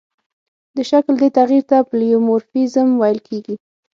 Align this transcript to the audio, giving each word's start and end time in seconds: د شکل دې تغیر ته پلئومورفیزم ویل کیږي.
د 0.75 0.77
شکل 0.89 1.13
دې 1.21 1.29
تغیر 1.37 1.63
ته 1.69 1.77
پلئومورفیزم 1.89 2.87
ویل 2.95 3.19
کیږي. 3.27 3.55